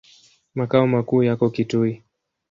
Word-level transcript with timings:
Makao 0.55 0.87
makuu 0.87 1.23
yako 1.23 1.49
Kitui. 1.49 2.03